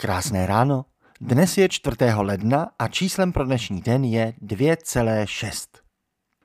Krásné 0.00 0.46
ráno. 0.46 0.84
Dnes 1.20 1.58
je 1.58 1.68
4. 1.68 1.96
ledna 2.16 2.70
a 2.78 2.88
číslem 2.88 3.32
pro 3.32 3.44
dnešní 3.44 3.80
den 3.80 4.04
je 4.04 4.34
2,6. 4.42 5.66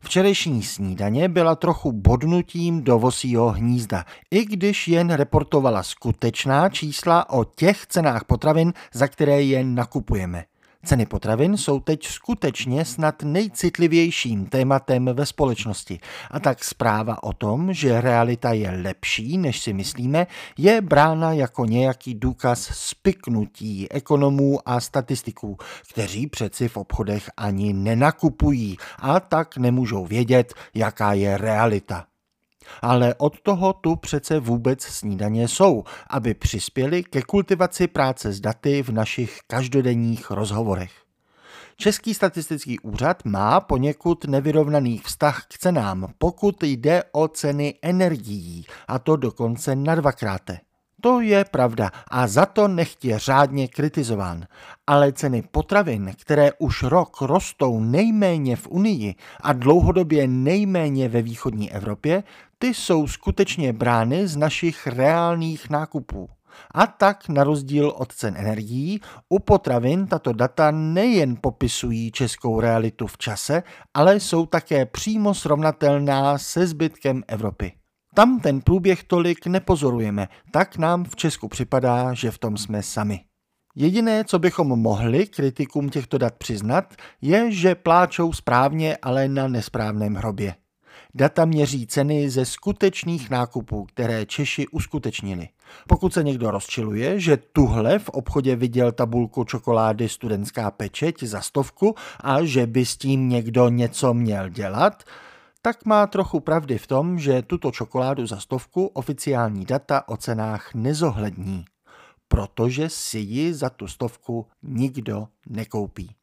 Včerejší 0.01 0.63
snídaně 0.63 1.29
byla 1.29 1.55
trochu 1.55 1.91
bodnutím 1.91 2.83
do 2.83 2.99
vosího 2.99 3.49
hnízda, 3.49 4.05
i 4.31 4.45
když 4.45 4.87
jen 4.87 5.09
reportovala 5.09 5.83
skutečná 5.83 6.69
čísla 6.69 7.29
o 7.29 7.43
těch 7.43 7.87
cenách 7.87 8.23
potravin, 8.23 8.73
za 8.93 9.07
které 9.07 9.41
je 9.41 9.63
nakupujeme. 9.63 10.43
Ceny 10.85 11.05
potravin 11.05 11.57
jsou 11.57 11.79
teď 11.79 12.07
skutečně 12.07 12.85
snad 12.85 13.23
nejcitlivějším 13.23 14.45
tématem 14.45 15.09
ve 15.13 15.25
společnosti. 15.25 15.99
A 16.31 16.39
tak 16.39 16.63
zpráva 16.63 17.23
o 17.23 17.33
tom, 17.33 17.73
že 17.73 18.01
realita 18.01 18.53
je 18.53 18.69
lepší, 18.83 19.37
než 19.37 19.59
si 19.59 19.73
myslíme, 19.73 20.27
je 20.57 20.81
brána 20.81 21.33
jako 21.33 21.65
nějaký 21.65 22.13
důkaz 22.13 22.69
spiknutí 22.73 23.91
ekonomů 23.91 24.59
a 24.65 24.79
statistiků, 24.79 25.57
kteří 25.91 26.27
přeci 26.27 26.67
v 26.67 26.77
obchodech 26.77 27.29
ani 27.37 27.73
nenakupují 27.73 28.77
a 28.99 29.19
tak 29.19 29.57
nemůžou 29.57 30.05
vědět, 30.05 30.53
jaká 30.73 31.13
je 31.13 31.37
realita. 31.37 32.05
Ale 32.81 33.15
od 33.17 33.39
toho 33.39 33.73
tu 33.73 33.95
přece 33.95 34.39
vůbec 34.39 34.83
snídaně 34.83 35.47
jsou, 35.47 35.83
aby 36.09 36.33
přispěli 36.33 37.03
ke 37.03 37.21
kultivaci 37.21 37.87
práce 37.87 38.33
s 38.33 38.39
daty 38.39 38.83
v 38.83 38.89
našich 38.89 39.39
každodenních 39.47 40.31
rozhovorech. 40.31 40.91
Český 41.77 42.13
statistický 42.13 42.79
úřad 42.79 43.25
má 43.25 43.59
poněkud 43.59 44.25
nevyrovnaný 44.25 44.97
vztah 44.97 45.45
k 45.45 45.57
cenám, 45.57 46.07
pokud 46.17 46.63
jde 46.63 47.03
o 47.11 47.27
ceny 47.27 47.75
energií, 47.81 48.65
a 48.87 48.99
to 48.99 49.15
dokonce 49.15 49.75
na 49.75 49.95
dvakráte. 49.95 50.59
To 51.03 51.19
je 51.19 51.45
pravda 51.45 51.91
a 52.11 52.27
za 52.27 52.45
to 52.45 52.67
nechtě 52.67 53.19
řádně 53.19 53.67
kritizován. 53.67 54.45
Ale 54.87 55.11
ceny 55.11 55.43
potravin, 55.51 56.11
které 56.21 56.51
už 56.59 56.83
rok 56.83 57.21
rostou 57.21 57.79
nejméně 57.79 58.55
v 58.55 58.67
Unii 58.67 59.15
a 59.41 59.53
dlouhodobě 59.53 60.27
nejméně 60.27 61.09
ve 61.09 61.21
východní 61.21 61.71
Evropě, 61.71 62.23
ty 62.57 62.73
jsou 62.73 63.07
skutečně 63.07 63.73
brány 63.73 64.27
z 64.27 64.35
našich 64.35 64.87
reálných 64.87 65.69
nákupů. 65.69 66.29
A 66.71 66.87
tak, 66.87 67.29
na 67.29 67.43
rozdíl 67.43 67.89
od 67.89 68.13
cen 68.13 68.37
energií, 68.37 68.99
u 69.29 69.39
potravin 69.39 70.07
tato 70.07 70.33
data 70.33 70.71
nejen 70.71 71.37
popisují 71.41 72.11
českou 72.11 72.59
realitu 72.59 73.07
v 73.07 73.17
čase, 73.17 73.63
ale 73.93 74.19
jsou 74.19 74.45
také 74.45 74.85
přímo 74.85 75.33
srovnatelná 75.33 76.37
se 76.37 76.67
zbytkem 76.67 77.23
Evropy. 77.27 77.82
Tam 78.13 78.39
ten 78.39 78.61
průběh 78.61 79.03
tolik 79.03 79.47
nepozorujeme, 79.47 80.27
tak 80.51 80.77
nám 80.77 81.03
v 81.03 81.15
Česku 81.15 81.47
připadá, 81.47 82.13
že 82.13 82.31
v 82.31 82.37
tom 82.37 82.57
jsme 82.57 82.83
sami. 82.83 83.19
Jediné, 83.75 84.23
co 84.23 84.39
bychom 84.39 84.67
mohli 84.67 85.27
kritikům 85.27 85.89
těchto 85.89 86.17
dat 86.17 86.33
přiznat, 86.35 86.95
je, 87.21 87.51
že 87.51 87.75
pláčou 87.75 88.33
správně, 88.33 88.97
ale 89.01 89.27
na 89.27 89.47
nesprávném 89.47 90.15
hrobě. 90.15 90.55
Data 91.15 91.45
měří 91.45 91.87
ceny 91.87 92.29
ze 92.29 92.45
skutečných 92.45 93.29
nákupů, 93.29 93.83
které 93.83 94.25
Češi 94.25 94.67
uskutečnili. 94.67 95.49
Pokud 95.87 96.13
se 96.13 96.23
někdo 96.23 96.51
rozčiluje, 96.51 97.19
že 97.19 97.37
tuhle 97.37 97.99
v 97.99 98.09
obchodě 98.09 98.55
viděl 98.55 98.91
tabulku 98.91 99.43
čokolády 99.43 100.09
studentská 100.09 100.71
pečeť 100.71 101.23
za 101.23 101.41
stovku 101.41 101.95
a 102.19 102.43
že 102.43 102.67
by 102.67 102.85
s 102.85 102.97
tím 102.97 103.29
někdo 103.29 103.69
něco 103.69 104.13
měl 104.13 104.49
dělat, 104.49 105.03
tak 105.65 105.85
má 105.85 106.07
trochu 106.07 106.39
pravdy 106.39 106.77
v 106.77 106.87
tom, 106.87 107.19
že 107.19 107.41
tuto 107.41 107.71
čokoládu 107.71 108.27
za 108.27 108.39
stovku 108.39 108.85
oficiální 108.85 109.65
data 109.65 110.07
o 110.07 110.17
cenách 110.17 110.73
nezohlední, 110.73 111.65
protože 112.27 112.89
si 112.89 113.19
ji 113.19 113.53
za 113.53 113.69
tu 113.69 113.87
stovku 113.87 114.47
nikdo 114.63 115.27
nekoupí. 115.49 116.15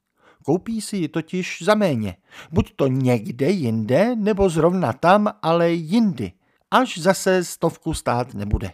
Koupí 0.45 0.81
si 0.81 0.97
ji 0.97 1.09
totiž 1.09 1.63
za 1.63 1.75
méně. 1.75 2.17
Buď 2.53 2.73
to 2.77 2.87
někde 2.87 3.51
jinde, 3.51 4.17
nebo 4.17 4.49
zrovna 4.49 4.93
tam, 4.93 5.29
ale 5.43 5.71
jindy. 5.73 6.33
Až 6.71 6.99
zase 6.99 7.45
stovku 7.45 7.95
stát 7.95 8.35
nebude. 8.35 8.73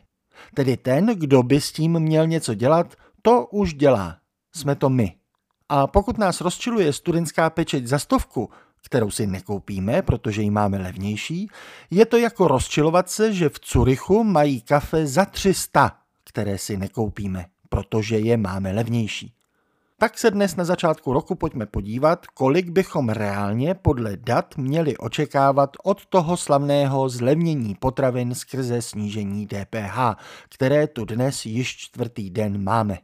Tedy 0.54 0.76
ten, 0.76 1.06
kdo 1.06 1.42
by 1.42 1.60
s 1.60 1.72
tím 1.72 2.00
měl 2.00 2.26
něco 2.26 2.54
dělat, 2.54 2.94
to 3.22 3.46
už 3.46 3.74
dělá. 3.74 4.16
Jsme 4.54 4.74
to 4.74 4.90
my. 4.90 5.14
A 5.68 5.86
pokud 5.86 6.18
nás 6.18 6.40
rozčiluje 6.40 6.92
studentská 6.92 7.50
pečeť 7.50 7.86
za 7.86 7.98
stovku, 7.98 8.50
kterou 8.86 9.10
si 9.10 9.26
nekoupíme, 9.26 10.02
protože 10.02 10.42
ji 10.42 10.50
máme 10.50 10.78
levnější, 10.78 11.48
je 11.90 12.06
to 12.06 12.16
jako 12.16 12.48
rozčilovat 12.48 13.10
se, 13.10 13.32
že 13.32 13.48
v 13.48 13.58
Curychu 13.60 14.24
mají 14.24 14.60
kafe 14.60 15.06
za 15.06 15.24
300, 15.24 15.92
které 16.24 16.58
si 16.58 16.76
nekoupíme, 16.76 17.46
protože 17.68 18.18
je 18.18 18.36
máme 18.36 18.72
levnější. 18.72 19.32
Tak 19.98 20.18
se 20.18 20.30
dnes 20.30 20.56
na 20.56 20.64
začátku 20.64 21.12
roku 21.12 21.34
pojďme 21.34 21.66
podívat, 21.66 22.26
kolik 22.26 22.70
bychom 22.70 23.08
reálně 23.08 23.74
podle 23.74 24.16
dat 24.16 24.56
měli 24.56 24.96
očekávat 24.96 25.76
od 25.84 26.06
toho 26.06 26.36
slavného 26.36 27.08
zlevnění 27.08 27.74
potravin 27.74 28.34
skrze 28.34 28.82
snížení 28.82 29.46
DPH, 29.46 29.98
které 30.48 30.86
tu 30.86 31.04
dnes 31.04 31.46
již 31.46 31.76
čtvrtý 31.76 32.30
den 32.30 32.64
máme. 32.64 32.98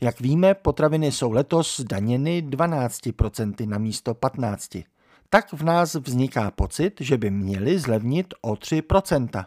Jak 0.00 0.20
víme, 0.20 0.54
potraviny 0.54 1.12
jsou 1.12 1.32
letos 1.32 1.80
zdaněny 1.80 2.42
12% 2.42 3.68
na 3.68 3.78
místo 3.78 4.14
15%. 4.14 4.84
Tak 5.30 5.52
v 5.52 5.62
nás 5.62 5.94
vzniká 5.94 6.50
pocit, 6.50 7.00
že 7.00 7.18
by 7.18 7.30
měli 7.30 7.78
zlevnit 7.78 8.34
o 8.40 8.52
3%. 8.52 9.44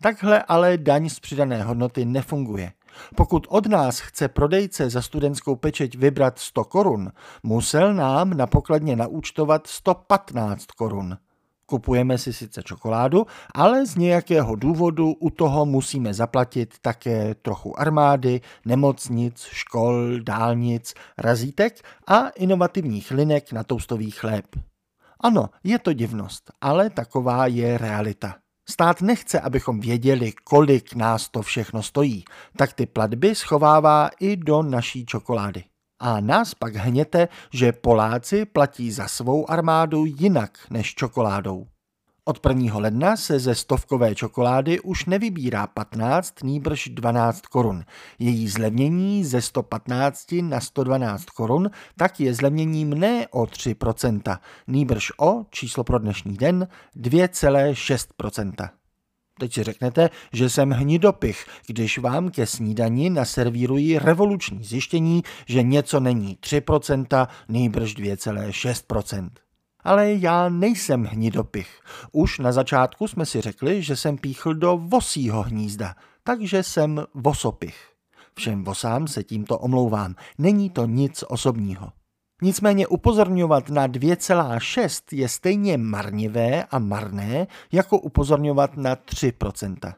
Takhle 0.00 0.42
ale 0.42 0.78
daň 0.78 1.08
z 1.08 1.20
přidané 1.20 1.62
hodnoty 1.62 2.04
nefunguje. 2.04 2.72
Pokud 3.16 3.46
od 3.48 3.66
nás 3.66 4.00
chce 4.00 4.28
prodejce 4.28 4.90
za 4.90 5.02
studentskou 5.02 5.56
pečeť 5.56 5.96
vybrat 5.98 6.38
100 6.38 6.64
korun, 6.64 7.12
musel 7.42 7.94
nám 7.94 8.36
na 8.36 8.46
pokladně 8.46 8.96
naúčtovat 8.96 9.66
115 9.66 10.66
korun. 10.66 11.18
Kupujeme 11.66 12.18
si 12.18 12.32
sice 12.32 12.62
čokoládu, 12.62 13.26
ale 13.54 13.86
z 13.86 13.96
nějakého 13.96 14.56
důvodu 14.56 15.12
u 15.12 15.30
toho 15.30 15.66
musíme 15.66 16.14
zaplatit 16.14 16.74
také 16.80 17.34
trochu 17.34 17.80
armády, 17.80 18.40
nemocnic, 18.64 19.48
škol, 19.52 20.20
dálnic, 20.20 20.94
razítek 21.18 21.80
a 22.06 22.28
inovativních 22.28 23.10
linek 23.10 23.52
na 23.52 23.64
toustový 23.64 24.10
chléb. 24.10 24.46
Ano, 25.22 25.50
je 25.64 25.78
to 25.78 25.92
divnost, 25.92 26.50
ale 26.60 26.90
taková 26.90 27.46
je 27.46 27.78
realita. 27.78 28.34
Stát 28.70 29.00
nechce, 29.00 29.40
abychom 29.40 29.80
věděli, 29.80 30.32
kolik 30.44 30.94
nás 30.94 31.28
to 31.28 31.42
všechno 31.42 31.82
stojí, 31.82 32.24
tak 32.56 32.72
ty 32.72 32.86
platby 32.86 33.34
schovává 33.34 34.10
i 34.20 34.36
do 34.36 34.62
naší 34.62 35.06
čokolády. 35.06 35.64
A 36.00 36.20
nás 36.20 36.54
pak 36.54 36.74
hněte, 36.74 37.28
že 37.52 37.72
Poláci 37.72 38.44
platí 38.44 38.92
za 38.92 39.08
svou 39.08 39.50
armádu 39.50 40.04
jinak 40.04 40.58
než 40.70 40.94
čokoládou. 40.94 41.66
Od 42.24 42.46
1. 42.48 42.78
ledna 42.78 43.16
se 43.16 43.38
ze 43.38 43.54
stovkové 43.54 44.14
čokolády 44.14 44.80
už 44.80 45.04
nevybírá 45.04 45.66
15, 45.66 46.42
nýbrž 46.42 46.88
12 46.88 47.40
korun. 47.40 47.84
Její 48.18 48.48
zlevnění 48.48 49.24
ze 49.24 49.40
115 49.40 50.32
na 50.42 50.60
112 50.60 51.24
korun 51.24 51.70
tak 51.96 52.20
je 52.20 52.34
zlevněním 52.34 52.90
ne 52.90 53.26
o 53.30 53.44
3%, 53.44 54.38
nýbrž 54.66 55.12
o, 55.20 55.44
číslo 55.50 55.84
pro 55.84 55.98
dnešní 55.98 56.36
den, 56.36 56.68
2,6%. 56.96 58.68
Teď 59.40 59.52
si 59.52 59.62
řeknete, 59.62 60.10
že 60.32 60.50
jsem 60.50 60.70
hnidopich, 60.70 61.46
když 61.66 61.98
vám 61.98 62.30
ke 62.30 62.46
snídani 62.46 63.10
naservíruji 63.10 63.98
revoluční 63.98 64.64
zjištění, 64.64 65.22
že 65.46 65.62
něco 65.62 66.00
není 66.00 66.36
3%, 66.36 67.26
nýbrž 67.48 67.96
2,6%. 67.96 69.28
Ale 69.84 70.12
já 70.12 70.48
nejsem 70.48 71.04
hnidopich. 71.04 71.80
Už 72.12 72.38
na 72.38 72.52
začátku 72.52 73.08
jsme 73.08 73.26
si 73.26 73.40
řekli, 73.40 73.82
že 73.82 73.96
jsem 73.96 74.18
píchl 74.18 74.54
do 74.54 74.76
vosího 74.76 75.42
hnízda, 75.42 75.94
takže 76.24 76.62
jsem 76.62 77.04
vosopich. 77.14 77.92
Všem 78.34 78.64
vosám 78.64 79.08
se 79.08 79.24
tímto 79.24 79.58
omlouvám, 79.58 80.14
není 80.38 80.70
to 80.70 80.86
nic 80.86 81.24
osobního. 81.28 81.92
Nicméně 82.42 82.86
upozorňovat 82.86 83.68
na 83.68 83.88
2,6 83.88 85.02
je 85.12 85.28
stejně 85.28 85.78
marnivé 85.78 86.64
a 86.64 86.78
marné, 86.78 87.46
jako 87.72 87.98
upozorňovat 87.98 88.76
na 88.76 88.96
3%. 88.96 89.94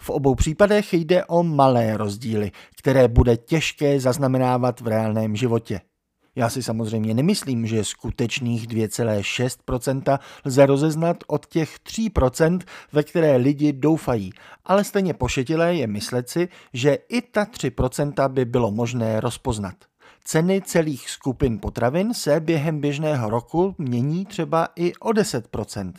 V 0.00 0.10
obou 0.10 0.34
případech 0.34 0.94
jde 0.94 1.24
o 1.24 1.42
malé 1.42 1.96
rozdíly, 1.96 2.52
které 2.78 3.08
bude 3.08 3.36
těžké 3.36 4.00
zaznamenávat 4.00 4.80
v 4.80 4.86
reálném 4.86 5.36
životě. 5.36 5.80
Já 6.38 6.48
si 6.48 6.62
samozřejmě 6.62 7.14
nemyslím, 7.14 7.66
že 7.66 7.84
skutečných 7.84 8.68
2,6% 8.68 10.18
lze 10.44 10.66
rozeznat 10.66 11.16
od 11.26 11.46
těch 11.46 11.76
3%, 11.78 12.60
ve 12.92 13.02
které 13.02 13.36
lidi 13.36 13.72
doufají, 13.72 14.32
ale 14.64 14.84
stejně 14.84 15.14
pošetilé 15.14 15.74
je 15.74 15.86
myslet 15.86 16.28
si, 16.28 16.48
že 16.72 16.98
i 17.08 17.22
ta 17.22 17.44
3% 17.44 18.28
by 18.28 18.44
bylo 18.44 18.70
možné 18.70 19.20
rozpoznat. 19.20 19.74
Ceny 20.24 20.62
celých 20.62 21.10
skupin 21.10 21.58
potravin 21.58 22.14
se 22.14 22.40
během 22.40 22.80
běžného 22.80 23.30
roku 23.30 23.74
mění 23.78 24.26
třeba 24.26 24.68
i 24.76 24.94
o 24.94 25.08
10%. 25.08 25.92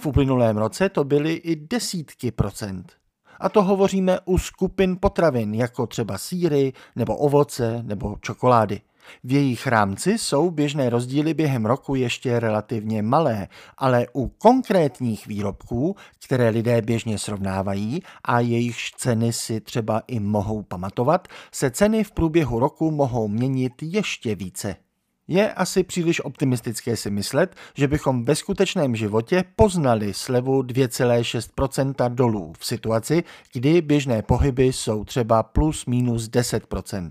V 0.00 0.06
uplynulém 0.06 0.56
roce 0.56 0.88
to 0.88 1.04
byly 1.04 1.32
i 1.32 1.56
desítky 1.56 2.30
procent. 2.30 2.92
A 3.40 3.48
to 3.48 3.62
hovoříme 3.62 4.18
u 4.24 4.38
skupin 4.38 4.96
potravin, 5.00 5.54
jako 5.54 5.86
třeba 5.86 6.18
síry, 6.18 6.72
nebo 6.96 7.16
ovoce, 7.16 7.82
nebo 7.82 8.16
čokolády. 8.20 8.80
V 9.24 9.32
jejich 9.32 9.66
rámci 9.66 10.18
jsou 10.18 10.50
běžné 10.50 10.90
rozdíly 10.90 11.34
během 11.34 11.66
roku 11.66 11.94
ještě 11.94 12.40
relativně 12.40 13.02
malé, 13.02 13.48
ale 13.78 14.06
u 14.14 14.28
konkrétních 14.28 15.26
výrobků, 15.26 15.96
které 16.24 16.48
lidé 16.48 16.82
běžně 16.82 17.18
srovnávají 17.18 18.02
a 18.24 18.40
jejichž 18.40 18.92
ceny 18.96 19.32
si 19.32 19.60
třeba 19.60 20.02
i 20.06 20.20
mohou 20.20 20.62
pamatovat, 20.62 21.28
se 21.52 21.70
ceny 21.70 22.04
v 22.04 22.12
průběhu 22.12 22.58
roku 22.58 22.90
mohou 22.90 23.28
měnit 23.28 23.72
ještě 23.82 24.34
více. 24.34 24.85
Je 25.28 25.52
asi 25.52 25.82
příliš 25.82 26.24
optimistické 26.24 26.96
si 26.96 27.10
myslet, 27.10 27.54
že 27.74 27.88
bychom 27.88 28.24
ve 28.24 28.34
skutečném 28.34 28.96
životě 28.96 29.44
poznali 29.56 30.14
slevu 30.14 30.62
2,6% 30.62 32.14
dolů 32.14 32.52
v 32.58 32.66
situaci, 32.66 33.24
kdy 33.52 33.82
běžné 33.82 34.22
pohyby 34.22 34.64
jsou 34.64 35.04
třeba 35.04 35.42
plus 35.42 35.86
minus 35.86 36.28
10% 36.28 37.10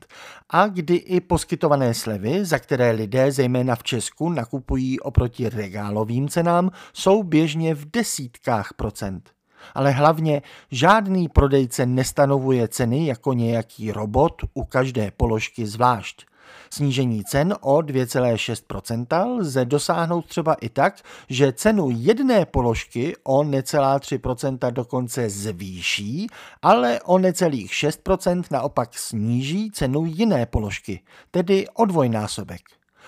a 0.49 0.67
kdy 0.67 0.95
i 0.95 1.21
poskytované 1.21 1.93
slevy, 1.93 2.45
za 2.45 2.59
které 2.59 2.91
lidé 2.91 3.31
zejména 3.31 3.75
v 3.75 3.83
Česku 3.83 4.29
nakupují 4.29 4.99
oproti 4.99 5.49
regálovým 5.49 6.29
cenám, 6.29 6.71
jsou 6.93 7.23
běžně 7.23 7.75
v 7.75 7.91
desítkách 7.91 8.73
procent. 8.73 9.29
Ale 9.73 9.91
hlavně 9.91 10.41
žádný 10.71 11.29
prodejce 11.29 11.85
nestanovuje 11.85 12.67
ceny 12.67 13.07
jako 13.07 13.33
nějaký 13.33 13.91
robot 13.91 14.41
u 14.53 14.63
každé 14.63 15.11
položky 15.11 15.65
zvlášť. 15.65 16.25
Snížení 16.69 17.23
cen 17.23 17.55
o 17.61 17.77
2,6% 17.77 19.37
lze 19.37 19.65
dosáhnout 19.65 20.25
třeba 20.25 20.53
i 20.53 20.69
tak, 20.69 21.01
že 21.29 21.53
cenu 21.53 21.89
jedné 21.91 22.45
položky 22.45 23.15
o 23.23 23.43
necelá 23.43 23.99
3% 23.99 24.71
dokonce 24.71 25.29
zvýší, 25.29 26.27
ale 26.61 27.01
o 27.01 27.17
necelých 27.17 27.71
6% 27.71 28.43
naopak 28.51 28.97
sníží 28.97 29.71
cenu 29.71 30.05
jiné 30.05 30.45
položky, 30.45 31.03
tedy 31.31 31.67
o 31.73 31.85
dvojnásobek. 31.85 32.61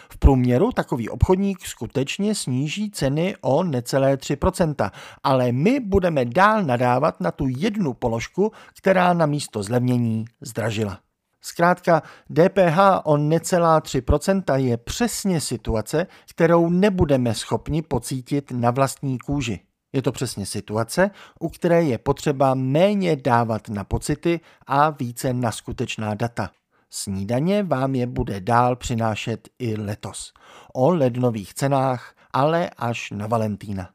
V 0.10 0.18
průměru 0.18 0.72
takový 0.72 1.10
obchodník 1.10 1.68
skutečně 1.68 2.36
sníží 2.36 2.92
ceny 2.92 3.36
o 3.42 3.63
necelé 3.63 4.16
3%, 4.16 4.92
ale 5.24 5.51
my 5.51 5.80
budeme 5.80 6.25
dál 6.25 6.63
nadávat 6.63 7.22
na 7.22 7.31
tu 7.31 7.48
jednu 7.48 7.94
položku, 7.94 8.51
která 8.78 9.13
na 9.13 9.25
místo 9.25 9.63
zlevnění 9.63 10.25
zdražila. 10.42 11.00
Zkrátka 11.42 12.04
DPH 12.30 12.80
o 13.04 13.18
necelá 13.18 13.81
3% 13.81 14.56
je 14.56 14.78
přesně 14.78 15.42
situace, 15.42 16.07
kterou 16.30 16.69
nebudeme 16.69 17.34
schopni 17.34 17.81
pocítit 17.81 18.51
na 18.51 18.72
vlastní 18.72 19.18
kůži. 19.19 19.60
Je 19.94 20.01
to 20.01 20.12
přesně 20.12 20.45
situace, 20.45 21.12
u 21.39 21.50
které 21.50 21.84
je 21.84 21.98
potřeba 21.98 22.54
méně 22.54 23.16
dávat 23.16 23.69
na 23.69 23.84
pocity 23.84 24.39
a 24.68 24.89
více 24.89 25.34
na 25.34 25.51
skutečná 25.51 26.13
data. 26.13 26.51
Snídaně 26.89 27.63
vám 27.63 27.95
je 27.95 28.07
bude 28.07 28.40
dál 28.40 28.75
přinášet 28.75 29.50
i 29.60 29.78
letos. 29.78 30.33
O 30.74 30.90
lednových 30.90 31.54
cenách, 31.54 32.13
ale 32.33 32.69
až 32.78 33.12
na 33.12 33.28
Valentína. 33.28 33.90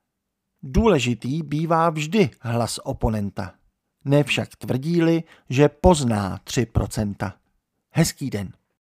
Důležitý 0.62 1.42
bývá 1.42 1.90
vždy 1.90 2.30
hlas 2.40 2.80
oponenta. 2.84 3.54
Ne 4.04 4.24
však 4.24 4.56
tvrdíli, 4.56 5.24
že 5.50 5.68
pozná 5.68 6.38
3%. 6.44 7.32
Hezký 7.90 8.30
den. 8.30 8.52